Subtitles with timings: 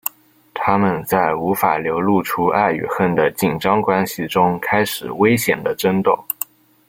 [0.55, 6.25] 他们在无法流露出爱与恨的紧张关系中开始危险的争斗。